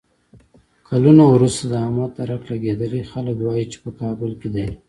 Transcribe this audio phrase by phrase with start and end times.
[0.87, 4.67] کلونه ورسته د احمد درک لګېدلی، خلک وایي چې په کابل کې دی.